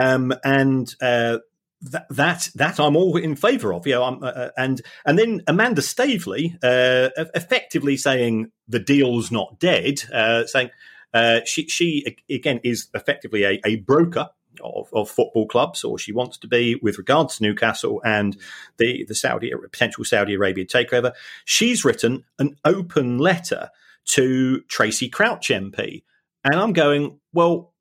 [0.00, 1.38] Um, and uh,
[1.84, 3.86] that, that I'm all in favour of.
[3.86, 9.58] You know, uh, uh, and and then Amanda Staveley uh, effectively saying the deal's not
[9.58, 10.70] dead, uh, saying
[11.12, 14.30] uh, she she again is effectively a, a broker.
[14.62, 18.36] Of, of, football clubs, or she wants to be with regards to Newcastle and
[18.76, 21.12] the the Saudi potential Saudi Arabia takeover.
[21.44, 23.70] She's written an open letter
[24.10, 26.04] to Tracy Crouch MP,
[26.44, 27.73] and I'm going, well,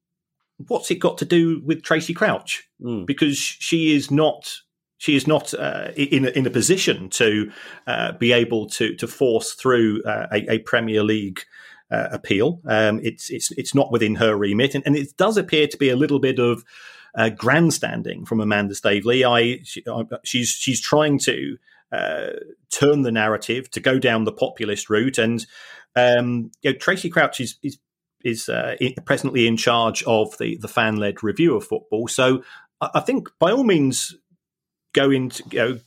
[0.67, 2.67] what's it got to do with Tracy Crouch?
[2.81, 3.05] Mm.
[3.05, 4.53] Because she is not
[4.97, 7.51] she is not uh, in a, in a position to
[7.87, 11.41] uh, be able to to force through uh, a, a, Premier League
[11.91, 12.61] uh, appeal.
[12.65, 15.89] Um, it's it's it's not within her remit, and, and, it does appear to be
[15.89, 16.63] a little bit of
[17.15, 19.25] uh, grandstanding from Amanda Staveley.
[19.25, 19.83] I she,
[20.23, 21.57] she's she's trying to
[21.91, 22.27] uh,
[22.71, 25.45] turn the narrative to go down the populist route, and
[25.95, 27.77] um, you know, Tracy Crouch is, is
[28.23, 32.07] is uh, presently in charge of the the fan led review of football.
[32.07, 32.43] So
[32.81, 34.15] I think by all means
[34.93, 35.79] go into you know,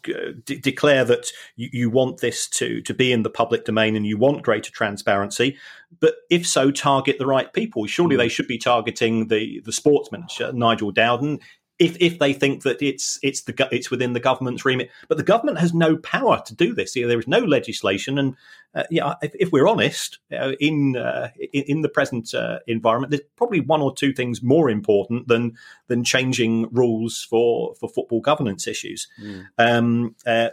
[0.45, 4.07] d- declare that you, you, want this to to be in the public domain and
[4.07, 5.57] you want greater transparency.
[6.01, 7.87] But if so, target the right people.
[7.87, 8.19] Surely mm.
[8.19, 11.41] they should be targeting the the sportsman, Nigel Dowden
[11.79, 14.91] if if they think that it's it's the it's within the government's remit.
[15.09, 16.95] But the government has no power to do this.
[16.95, 18.35] there is no legislation, and
[18.75, 23.11] uh, yeah, if, if, we're honest, uh, in, uh, in, in the present uh, environment,
[23.11, 25.57] there's probably one or two things more important than
[25.89, 29.09] than changing rules for for football governance issues.
[29.21, 29.47] Mm.
[29.59, 30.51] Um, uh,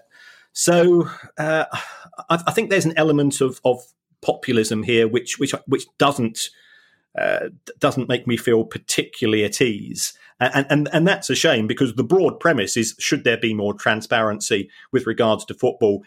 [0.52, 1.66] so uh,
[2.30, 3.82] I, I, think there's an element of of
[4.22, 6.50] populism here, which which which doesn't.
[7.78, 10.18] doesn't make me feel particularly at ease.
[10.40, 13.74] And, and, and that's a shame because the broad premise is should there be more
[13.74, 16.04] transparency with regards to football?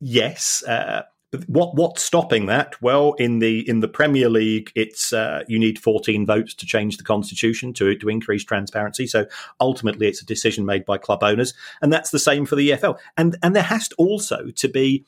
[0.00, 0.62] Yes.
[0.64, 1.02] Uh,
[1.46, 2.80] what what's stopping that?
[2.80, 6.96] Well, in the in the Premier League, it's uh, you need 14 votes to change
[6.96, 9.06] the constitution to to increase transparency.
[9.06, 9.26] So
[9.60, 12.98] ultimately, it's a decision made by club owners, and that's the same for the EFL.
[13.16, 15.04] And and there has to also to be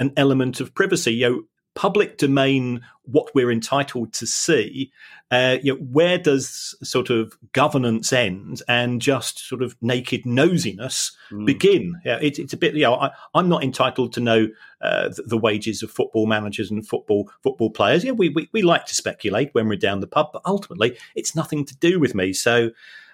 [0.00, 1.14] an element of privacy.
[1.14, 1.42] You know,
[1.78, 4.90] public domain what we're entitled to see
[5.30, 11.12] uh, you know, where does sort of governance end and just sort of naked nosiness
[11.30, 11.46] mm.
[11.46, 12.00] begin?
[12.04, 14.48] Yeah, it, it's a bit you know I, am not entitled to know
[14.80, 18.04] uh, the, the, wages of football managers and football football players.
[18.04, 21.36] Yeah we, we, we like to speculate when we're down the pub but ultimately it's
[21.36, 22.32] nothing to do with me.
[22.32, 22.70] So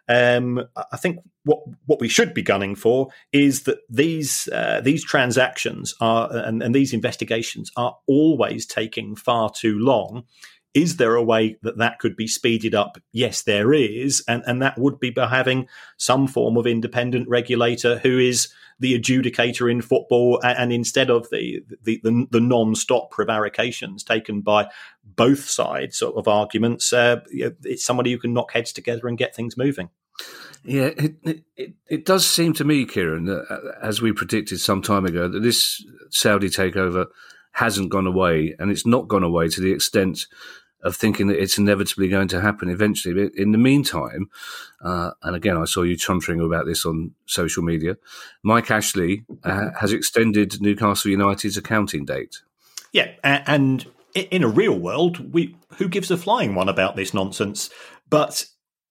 [0.09, 0.62] um,
[0.93, 5.95] I think what what we should be gunning for is that these uh, these transactions
[6.01, 10.25] are and, and these investigations are always taking far too long.
[10.75, 12.99] Is there a way that that could be speeded up?
[13.13, 17.99] Yes, there is, and and that would be by having some form of independent regulator
[17.99, 24.03] who is the adjudicator in football, and, instead of the the, the, the non-stop prevarications
[24.03, 24.69] taken by
[25.05, 29.57] both sides of arguments, uh, it's somebody who can knock heads together and get things
[29.57, 29.91] moving.
[30.65, 34.83] Yeah, it, it, it does seem to me, Kieran, that uh, as we predicted some
[34.83, 37.07] time ago, that this Saudi takeover
[37.53, 40.27] hasn't gone away, and it's not gone away to the extent
[40.85, 43.14] of thinking that it's inevitably going to happen eventually.
[43.14, 44.29] But in the meantime,
[44.83, 47.97] uh, and again, I saw you chuntering about this on social media.
[48.42, 52.42] Mike Ashley uh, has extended Newcastle United's accounting date.
[52.92, 57.70] Yeah, and in a real world, we who gives a flying one about this nonsense?
[58.09, 58.47] But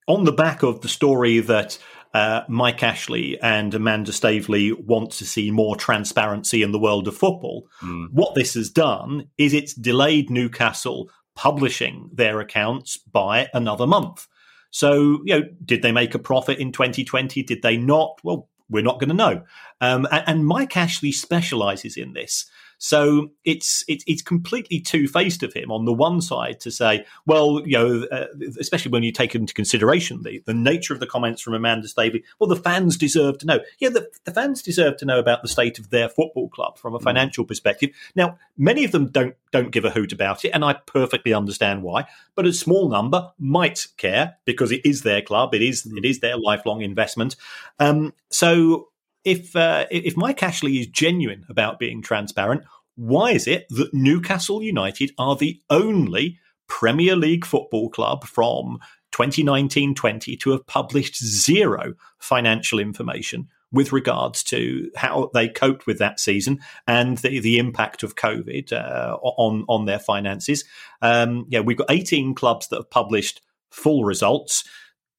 [0.08, 1.78] on the back of the story that
[2.14, 7.18] uh, Mike Ashley and Amanda Staveley want to see more transparency in the world of
[7.18, 7.68] football.
[7.82, 8.10] Mm.
[8.12, 14.28] What this has done is it's delayed Newcastle publishing their accounts by another month.
[14.72, 17.44] So, you know, did they make a profit in 2020?
[17.44, 18.20] Did they not?
[18.24, 19.44] Well, we're not going to know.
[19.82, 22.46] Um, and, and Mike Ashley specializes in this.
[22.84, 25.72] So it's it's it's completely two faced of him.
[25.72, 28.26] On the one side, to say, well, you know, uh,
[28.60, 32.26] especially when you take into consideration the the nature of the comments from Amanda Staveley.
[32.40, 33.60] Well, the fans deserve to know.
[33.80, 36.94] Yeah, the, the fans deserve to know about the state of their football club from
[36.94, 37.04] a mm.
[37.04, 37.48] financial mm.
[37.48, 37.92] perspective.
[38.18, 41.84] Now, many of them don't don't give a hoot about it, and I perfectly understand
[41.84, 42.06] why.
[42.36, 45.56] But a small number might care because it is their club.
[45.56, 45.98] It is mm.
[46.00, 47.38] it is their lifelong investment.
[47.80, 48.90] Um, so
[49.24, 52.64] if uh, if Mike Ashley is genuine about being transparent,
[52.96, 58.80] why is it that Newcastle United are the only Premier League football club from
[59.14, 66.20] 2019-20 to have published zero financial information with regards to how they coped with that
[66.20, 70.64] season and the, the impact of COVID uh, on on their finances.
[71.02, 74.64] Um, yeah, we've got 18 clubs that have published full results.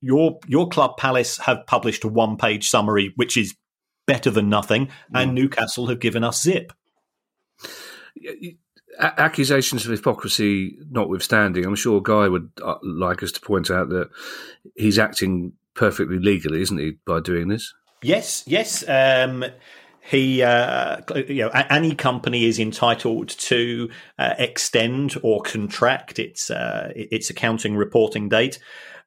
[0.00, 3.54] Your your club Palace have published a one page summary, which is
[4.06, 5.34] better than nothing, and mm.
[5.34, 6.72] Newcastle have given us zip.
[8.98, 14.08] Accusations of hypocrisy notwithstanding, I'm sure Guy would uh, like us to point out that
[14.76, 17.74] he's acting perfectly legally, isn't he, by doing this?
[18.02, 18.84] Yes, yes.
[18.86, 19.44] Um,
[20.00, 23.88] he, uh, you know, any company is entitled to
[24.18, 28.58] uh, extend or contract its uh, its accounting reporting date.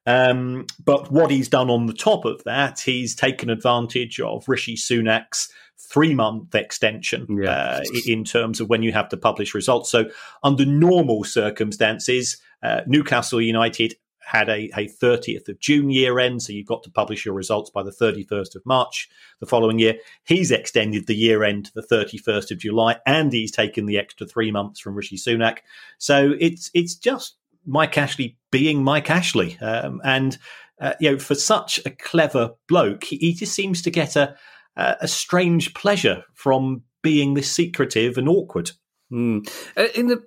[0.08, 4.74] Um, but what he's done on the top of that, he's taken advantage of Rishi
[4.74, 7.50] Sunak's three month extension yeah.
[7.50, 9.90] uh, in terms of when you have to publish results.
[9.90, 10.06] So,
[10.42, 16.52] under normal circumstances, uh, Newcastle United had a, a 30th of June year end, so
[16.52, 19.08] you've got to publish your results by the 31st of March
[19.40, 19.94] the following year.
[20.24, 24.26] He's extended the year end to the 31st of July, and he's taken the extra
[24.26, 25.58] three months from Rishi Sunak.
[25.96, 27.37] So it's it's just
[27.68, 29.58] Mike Ashley being Mike Ashley.
[29.60, 30.38] Um, and,
[30.80, 34.34] uh, you know, for such a clever bloke, he, he just seems to get a,
[34.76, 38.72] a strange pleasure from being this secretive and awkward.
[39.12, 39.48] Mm.
[39.94, 40.22] In the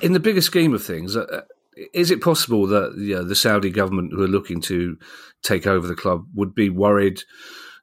[0.00, 1.42] in the bigger scheme of things, uh,
[1.92, 4.96] is it possible that you know, the Saudi government, who are looking to
[5.42, 7.20] take over the club, would be worried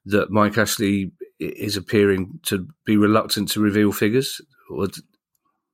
[0.06, 4.42] that Mike Ashley is appearing to be reluctant to reveal figures?
[4.70, 4.88] Or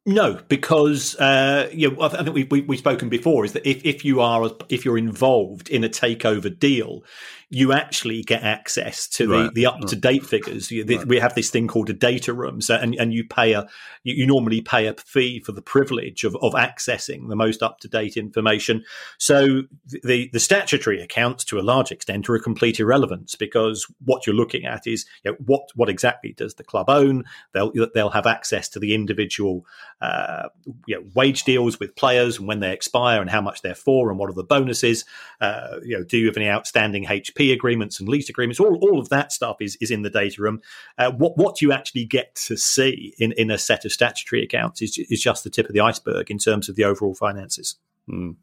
[0.05, 3.45] no, because uh, you know, I think we, we, we've spoken before.
[3.45, 7.03] Is that if, if you are if you're involved in a takeover deal,
[7.51, 9.53] you actually get access to the, right.
[9.55, 10.71] the up to date figures.
[10.71, 11.05] right.
[11.05, 13.67] We have this thing called a data room, so and, and you pay a
[14.03, 17.79] you, you normally pay a fee for the privilege of, of accessing the most up
[17.79, 18.83] to date information.
[19.17, 19.63] So
[20.03, 24.35] the the statutory accounts, to a large extent, are a complete irrelevance because what you're
[24.35, 27.23] looking at is you know, what what exactly does the club own?
[27.53, 29.65] They'll they'll have access to the individual
[30.01, 30.49] uh,
[30.85, 34.09] you know, wage deals with players and when they expire and how much they're for
[34.09, 35.03] and what are the bonuses.
[35.41, 38.99] Uh, you know, do you have any outstanding HP agreements and lease agreements, all, all
[38.99, 40.61] of that stuff is, is in the data room.
[40.97, 44.81] Uh, what what you actually get to see in, in a set of statutory accounts
[44.81, 47.77] is, is just the tip of the iceberg in terms of the overall finances.
[48.09, 48.35] Mm.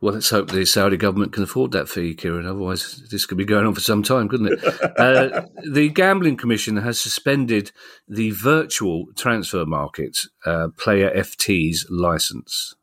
[0.00, 2.46] Well, let's hope the Saudi government can afford that fee, Kieran.
[2.46, 4.64] Otherwise, this could be going on for some time, couldn't it?
[4.98, 7.70] uh, the Gambling Commission has suspended
[8.08, 12.74] the virtual transfer market uh, player FT's license.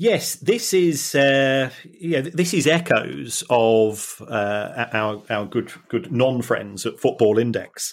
[0.00, 1.68] Yes, this is uh,
[2.00, 7.92] yeah, this is echoes of uh, our our good good non friends at Football Index,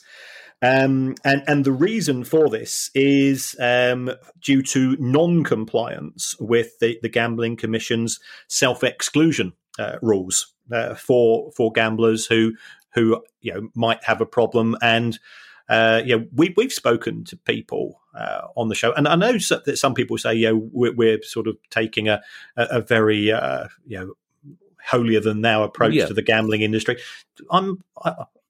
[0.62, 4.10] um, and and the reason for this is um,
[4.41, 11.52] due to non compliance with the, the Gambling Commission's self exclusion uh, rules uh, for
[11.58, 12.54] for gamblers who
[12.93, 15.20] who you know might have a problem and
[15.69, 19.77] uh, yeah, we, we've spoken to people uh, on the show, and I know that
[19.77, 22.21] some people say, yeah, we're, we're sort of taking a,
[22.56, 24.13] a, very, uh, you know,
[24.84, 26.06] holier than thou approach yeah.
[26.06, 26.97] to the gambling industry.
[27.51, 27.84] I'm,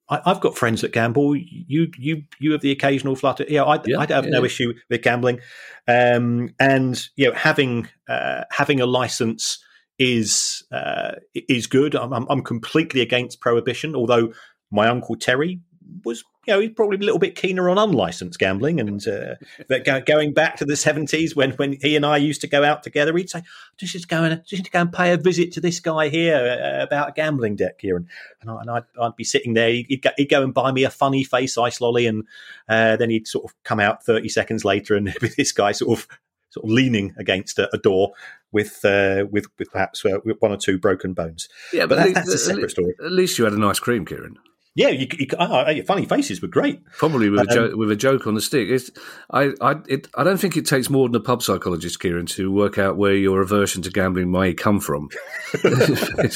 [0.10, 1.36] I, have got friends that gamble.
[1.36, 3.46] You, you, you have the occasional flutter.
[3.50, 5.40] Yeah, I, yeah, I have yeah, no issue with gambling,
[5.88, 9.60] um, and you know, having uh, having a license
[10.00, 11.96] is uh, is good.
[11.96, 14.32] I'm, I'm completely against prohibition, although
[14.72, 15.60] my uncle Terry
[16.04, 19.36] was you know he's probably a little bit keener on unlicensed gambling, and uh,
[19.70, 22.64] that go, going back to the seventies when when he and I used to go
[22.64, 23.44] out together, he'd say,
[23.78, 26.84] "Just just go and just go and pay a visit to this guy here uh,
[26.84, 28.08] about a gambling deck here," and
[28.42, 30.84] and, I, and I'd, I'd, be sitting there, he'd go, he'd go, and buy me
[30.84, 32.24] a funny face ice lolly, and
[32.70, 36.00] uh, then he'd sort of come out thirty seconds later, and be this guy sort
[36.00, 36.08] of
[36.50, 38.14] sort of leaning against a, a door
[38.52, 41.50] with uh, with with perhaps uh, one or two broken bones.
[41.74, 42.96] Yeah, but, but that, that's a separate story.
[43.04, 44.38] At least you had a nice cream, Kieran.
[44.78, 46.86] Yeah, you, you, oh, your funny faces were great.
[46.86, 48.70] Probably with a, um, joke, with a joke on the stick.
[48.70, 48.92] It's,
[49.32, 52.52] I, I, it, I don't think it takes more than a pub psychologist, Kieran, to
[52.52, 55.10] work out where your aversion to gambling may come from.
[55.64, 56.28] I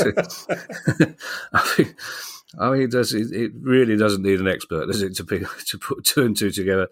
[1.75, 1.95] think,
[2.57, 5.45] I mean, it, does, it, it, really doesn't need an expert, does it, to, be,
[5.67, 6.87] to put two and two together.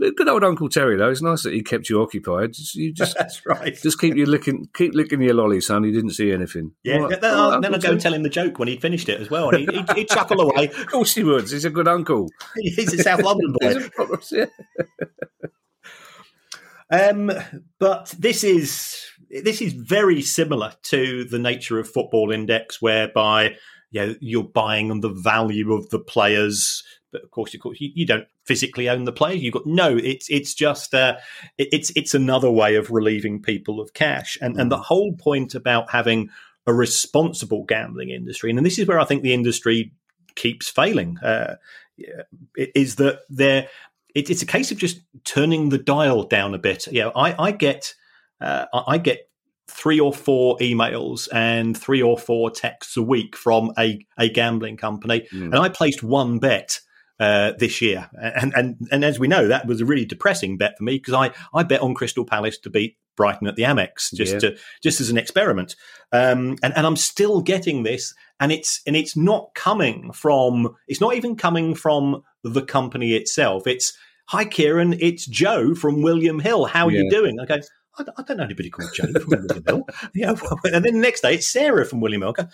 [0.00, 1.10] Good old Uncle Terry, though.
[1.10, 2.56] It's nice that he kept you occupied.
[2.74, 3.76] You just that's right.
[3.76, 5.84] Just keep you licking, keep licking your lolly, son.
[5.84, 6.72] He didn't see anything.
[6.82, 7.06] Yeah.
[7.08, 9.28] Then, oh, then I'd go and tell him the joke when he'd finished it as
[9.30, 10.70] well, and he'd, he'd, he'd chuckle away.
[10.80, 11.48] Of course he would.
[11.48, 12.28] He's a good uncle.
[12.56, 13.74] He's a South London boy.
[14.30, 14.46] yeah.
[16.90, 17.30] um,
[17.78, 18.96] but this is
[19.42, 23.56] this is very similar to the nature of football index, whereby
[23.90, 26.82] you know, you're buying on the value of the players
[27.12, 29.34] but of course, of course, you, you, don't physically own the player.
[29.34, 29.96] You've got no.
[29.96, 31.16] It's it's just uh,
[31.58, 34.84] it, it's it's another way of relieving people of cash, and and the mm.
[34.84, 36.30] whole point about having
[36.66, 39.92] a responsible gambling industry, and this is where I think the industry
[40.34, 41.56] keeps failing, uh,
[42.56, 43.68] is that there.
[44.12, 46.88] It, it's a case of just turning the dial down a bit.
[46.88, 47.94] You know, I, I get
[48.40, 49.30] uh, I get
[49.70, 54.76] three or four emails and three or four texts a week from a, a gambling
[54.76, 55.26] company.
[55.32, 55.44] Mm.
[55.44, 56.80] And I placed one bet
[57.20, 58.08] uh, this year.
[58.20, 61.14] And, and and as we know, that was a really depressing bet for me because
[61.14, 64.38] I, I bet on Crystal Palace to beat Brighton at the Amex just yeah.
[64.38, 65.76] to just as an experiment.
[66.12, 71.00] Um, and, and I'm still getting this, and it's and it's not coming from it's
[71.00, 73.66] not even coming from the company itself.
[73.66, 73.92] It's
[74.26, 76.64] hi Kieran, it's Joe from William Hill.
[76.64, 77.02] How are yeah.
[77.02, 77.38] you doing?
[77.40, 77.60] Okay.
[77.98, 79.86] I, I don't know anybody called Joe from William Hill.
[80.14, 82.30] Yeah, and then the next day it's Sarah from William Hill.
[82.30, 82.46] Okay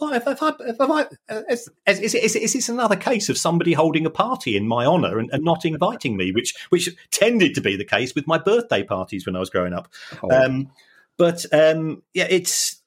[0.00, 1.06] well, if, if I, if I,
[1.50, 5.18] is, is, is, is, this another case of somebody holding a party in my honour
[5.18, 8.82] and, and, not inviting me, which which tended to be the case with my birthday
[8.82, 9.88] parties when I was growing up.
[10.22, 10.30] Oh.
[10.30, 10.70] Um,
[11.16, 12.80] but um, yeah, it's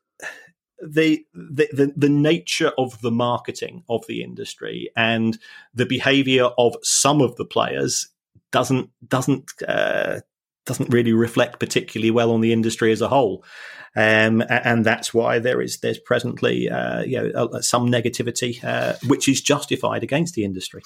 [0.81, 5.37] the, the, the the nature of the marketing of the industry and
[5.73, 8.09] the behaviour of some of the players
[8.51, 10.21] doesn't doesn't uh,
[10.65, 13.43] doesn't really reflect particularly well on the industry as a whole.
[13.95, 19.27] Um, and that's why there is there's presently uh, you know some negativity uh, which
[19.27, 20.81] is justified against the industry.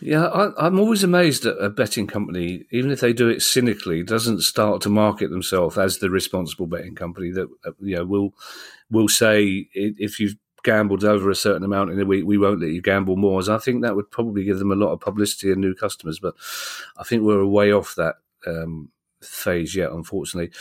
[0.00, 4.04] Yeah, I, am always amazed that a betting company, even if they do it cynically,
[4.04, 8.34] doesn't start to market themselves as the responsible betting company that uh, you know will
[8.90, 12.70] will say if you've gambled over a certain amount in a week, we won't let
[12.70, 13.40] you gamble more.
[13.40, 16.20] As I think that would probably give them a lot of publicity and new customers,
[16.20, 16.34] but
[16.96, 18.90] I think we're way off that um,
[19.20, 20.52] phase yet, unfortunately.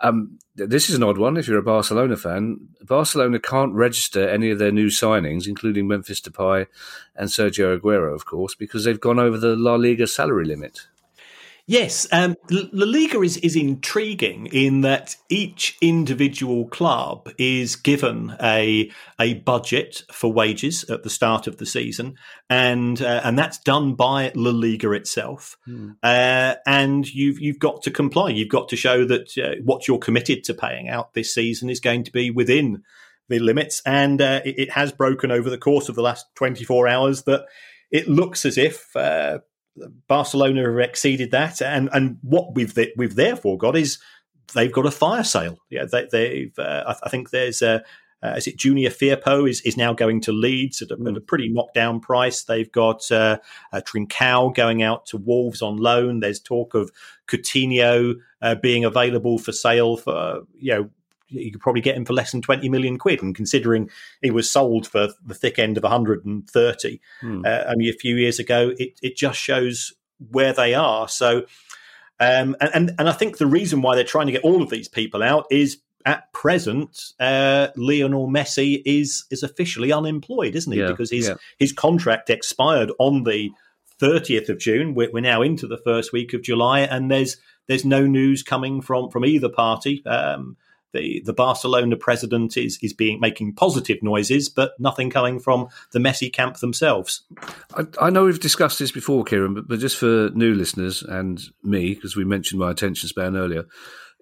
[0.00, 2.68] Um, this is an odd one if you're a Barcelona fan.
[2.82, 6.66] Barcelona can't register any of their new signings, including Memphis Depay
[7.14, 10.86] and Sergio Aguero, of course, because they've gone over the La Liga salary limit.
[11.68, 18.92] Yes, um, La Liga is, is intriguing in that each individual club is given a
[19.18, 22.14] a budget for wages at the start of the season,
[22.48, 25.56] and uh, and that's done by La Liga itself.
[25.64, 25.90] Hmm.
[26.04, 28.28] Uh, and you've you've got to comply.
[28.28, 31.80] You've got to show that uh, what you're committed to paying out this season is
[31.80, 32.84] going to be within
[33.28, 36.86] the limits, and uh, it, it, has broken over the course of the last 24
[36.86, 37.44] hours that
[37.90, 39.38] it looks as if uh,
[40.08, 43.98] Barcelona have exceeded that, and and what we've we've therefore got is
[44.54, 45.58] they've got a fire sale.
[45.70, 47.82] Yeah, they, have uh, I, I, think there's a.
[48.22, 51.10] Uh, is it Junior Firpo is, is now going to Leeds at a, mm.
[51.10, 52.44] at a pretty knockdown price.
[52.44, 53.38] They've got uh,
[53.72, 56.20] uh, Trincao going out to Wolves on loan.
[56.20, 56.90] There's talk of
[57.28, 60.90] Coutinho uh, being available for sale for you know
[61.28, 63.22] you could probably get him for less than 20 million quid.
[63.22, 63.90] And considering
[64.22, 67.42] he was sold for the thick end of 130 hmm.
[67.44, 69.92] uh, only a few years ago, it, it just shows
[70.30, 71.08] where they are.
[71.08, 71.46] So,
[72.18, 74.70] um, and, and and I think the reason why they're trying to get all of
[74.70, 80.78] these people out is at present, uh, Lionel Messi is is officially unemployed, isn't he?
[80.78, 81.34] Yeah, because his yeah.
[81.58, 83.50] his contract expired on the
[84.00, 84.94] 30th of June.
[84.94, 88.80] We're, we're, now into the first week of July, and there's there's no news coming
[88.80, 90.04] from from either party.
[90.06, 90.56] Um,
[90.96, 95.98] the the Barcelona president is is being making positive noises, but nothing coming from the
[95.98, 97.22] Messi camp themselves.
[97.74, 101.40] I, I know we've discussed this before, Kieran, but, but just for new listeners and
[101.62, 103.64] me, because we mentioned my attention span earlier.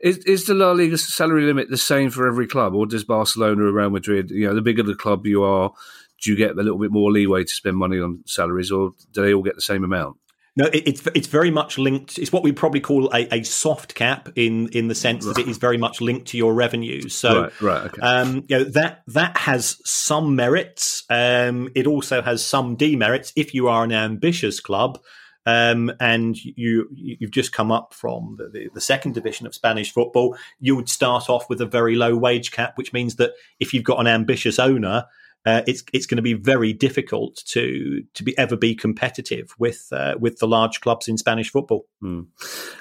[0.02, 3.62] Is, is the La Liga salary limit the same for every club, or does Barcelona
[3.62, 5.72] or Real Madrid, you know, the bigger the club you are,
[6.20, 9.22] do you get a little bit more leeway to spend money on salaries, or do
[9.22, 10.18] they all get the same amount?
[10.56, 12.18] No, it, it's it's very much linked.
[12.18, 15.48] It's what we probably call a, a soft cap in in the sense that it
[15.48, 17.14] is very much linked to your revenues.
[17.14, 18.00] So, right, right, okay.
[18.00, 21.04] um, you know that that has some merits.
[21.10, 23.32] Um, it also has some demerits.
[23.34, 25.00] If you are an ambitious club,
[25.44, 29.92] um, and you you've just come up from the, the, the, second division of Spanish
[29.92, 33.74] football, you would start off with a very low wage cap, which means that if
[33.74, 35.06] you've got an ambitious owner,
[35.46, 39.88] uh, it's it's going to be very difficult to to be ever be competitive with
[39.92, 41.86] uh, with the large clubs in Spanish football.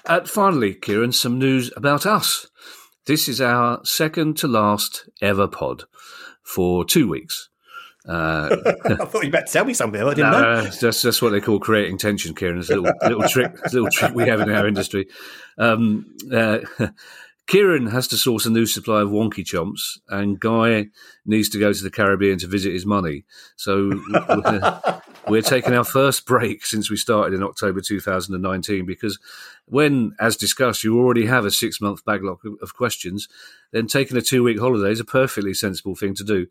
[0.05, 2.47] Uh, finally, Kieran, some news about us.
[3.05, 5.83] This is our second to last ever pod
[6.41, 7.49] for two weeks.
[8.07, 8.55] Uh,
[8.85, 10.01] I thought you were about to tell me something.
[10.01, 10.61] I didn't no, know.
[10.63, 12.59] That's that's what they call creating tension, Kieran.
[12.59, 15.07] It's a little little trick, little trick we have in our industry.
[15.57, 16.59] Um, uh,
[17.45, 20.87] Kieran has to source a new supply of wonky chomps, and Guy
[21.25, 23.25] needs to go to the Caribbean to visit his money.
[23.57, 24.81] So we're,
[25.27, 29.19] we're, taking our first break since we started in October 2019 because
[29.65, 33.27] when, as discussed, you already have a six month backlog of questions,
[33.71, 36.47] then taking a two week holiday is a perfectly sensible thing to do.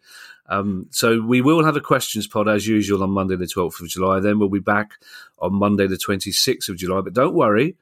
[0.46, 3.88] Um, so we will have a questions pod as usual on Monday, the 12th of
[3.88, 4.20] July.
[4.20, 4.92] Then we'll be back
[5.38, 7.00] on Monday, the 26th of July.
[7.00, 7.76] But don't worry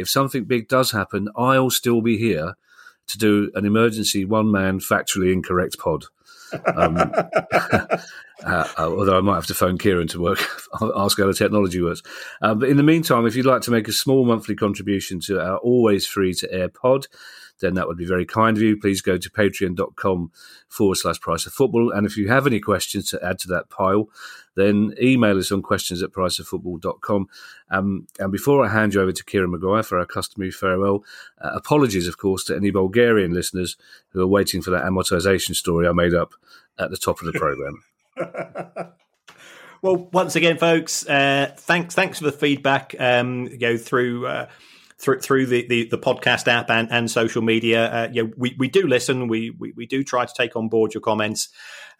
[0.00, 2.54] if something big does happen, I'll still be here
[3.08, 6.04] to do an emergency one man factually incorrect pod.
[6.74, 6.96] Um,
[8.44, 10.38] uh, although I might have to phone Kieran to work,
[10.96, 12.02] ask how the technology works.
[12.40, 15.40] Uh, but in the meantime, if you'd like to make a small monthly contribution to
[15.40, 17.06] our always free to air pod,
[17.60, 18.76] then that would be very kind of you.
[18.76, 20.32] Please go to patreon.com
[20.68, 21.90] forward slash price of football.
[21.90, 24.08] And if you have any questions to add to that pile,
[24.56, 27.28] then email us on questions at priceoffootball.com.
[27.70, 31.04] Um, and before I hand you over to Kieran Maguire for our customary farewell,
[31.40, 33.76] uh, apologies, of course, to any Bulgarian listeners
[34.10, 36.32] who are waiting for that amortization story I made up
[36.78, 37.82] at the top of the programme.
[39.82, 42.94] well, once again, folks, uh, thanks thanks for the feedback.
[42.98, 44.26] Um, go through.
[44.26, 44.46] Uh,
[45.00, 47.86] through through the, the, the, podcast app and, and social media.
[47.86, 49.28] Uh, yeah, we, we do listen.
[49.28, 51.48] We, we, we do try to take on board your comments.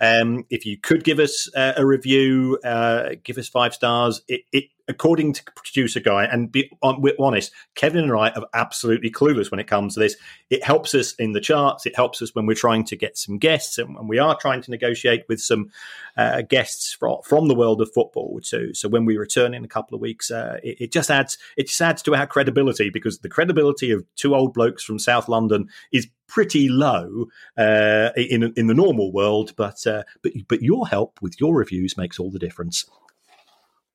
[0.01, 4.23] Um, if you could give us uh, a review, uh, give us five stars.
[4.29, 9.51] It, it according to producer guy, and be honest, Kevin and I are absolutely clueless
[9.51, 10.17] when it comes to this.
[10.51, 11.87] It helps us in the charts.
[11.87, 14.63] It helps us when we're trying to get some guests, and, and we are trying
[14.63, 15.71] to negotiate with some
[16.17, 18.75] uh, guests from, from the world of football too.
[18.75, 21.69] So when we return in a couple of weeks, uh, it, it, just adds it
[21.69, 25.69] just adds to our credibility because the credibility of two old blokes from South London
[25.93, 27.27] is pretty low
[27.59, 29.53] uh, in in the normal world.
[29.57, 32.87] But uh, but but your help with your reviews makes all the difference.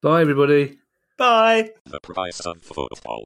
[0.01, 0.77] Bye, everybody.
[1.17, 1.71] Bye.
[1.85, 3.25] The price of football.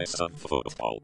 [0.00, 1.02] Price of football.